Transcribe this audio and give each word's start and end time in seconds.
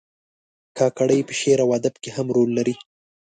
کاکړي 0.77 1.19
په 1.27 1.33
شعر 1.39 1.59
او 1.63 1.69
ادب 1.79 1.93
کې 2.03 2.09
هم 2.15 2.27
رول 2.35 2.49
لري. 2.57 2.75